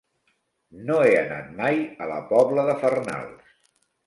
[0.87, 3.55] No he anat mai a la Pobla de Farnals.